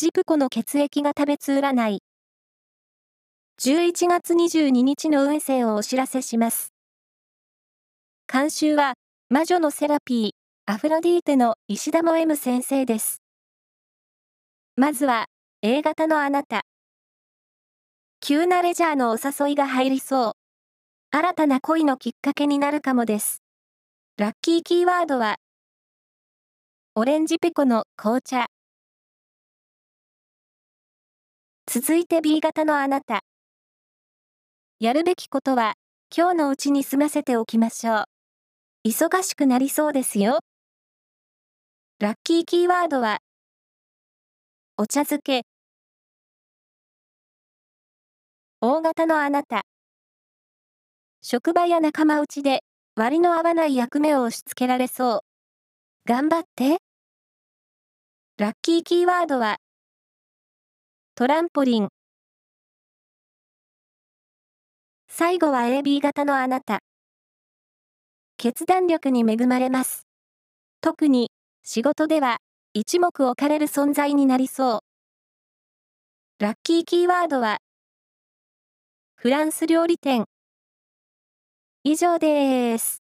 [0.00, 2.02] ジプコの血液が食べつ占い。
[3.60, 6.72] 11月22日の運勢をお知らせします。
[8.26, 8.94] 監修は、
[9.28, 10.30] 魔女のセラピー、
[10.64, 13.20] アフロディーテの石田も M 先生です。
[14.74, 15.26] まずは、
[15.60, 16.62] A 型のあなた。
[18.20, 20.32] 急なレジャーのお誘いが入りそう。
[21.10, 23.42] 新たな恋のきっかけになるかもです。
[24.16, 25.36] ラッキーキーワードは、
[26.94, 28.46] オレンジペコの紅茶。
[31.72, 33.22] 続いて B 型のあなた。
[34.80, 35.74] やるべきことは、
[36.12, 38.04] 今日のうちに済ませておきましょう。
[38.88, 40.40] 忙しくなりそうですよ。
[42.00, 43.20] ラッキーキーワードは、
[44.78, 45.44] お茶漬け。
[48.60, 49.62] 大型のあなた。
[51.22, 52.64] 職場や仲間内で
[52.96, 55.20] 割の合わない役目を押し付けられそう。
[56.04, 56.78] 頑張って。
[58.38, 59.58] ラッキーキーワードは、
[61.20, 61.88] トランポリン。
[65.06, 66.78] 最後は AB 型のあなた。
[68.38, 70.06] 決断力に恵まれます。
[70.80, 71.30] 特に、
[71.62, 72.38] 仕事では、
[72.72, 74.76] 一目置かれる存在になりそ
[76.38, 76.42] う。
[76.42, 77.58] ラッキーキーワードは、
[79.14, 80.24] フランス料理店。
[81.84, 83.09] 以上です。